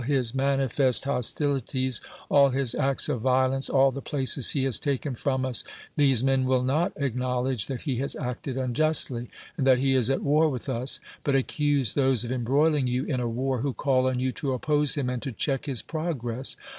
[0.05, 4.01] his manifest hostili THE WORLD'S FAMOUS ORATIONS ties, all his acts of violence, all the
[4.01, 5.63] places he has taken from us,
[5.95, 10.09] these men will not acknowl edge that he has acted unjustly, and that he is
[10.09, 14.07] at war with us, but accuse those of embroiling you in a war who call
[14.07, 16.57] on you to oppose him and to check his progress?